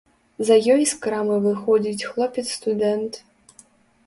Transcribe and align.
За 0.47 0.55
ёй 0.75 0.81
з 0.91 0.95
крамы 1.03 1.37
выходзіць 1.43 2.07
хлопец-студэнт. 2.13 3.13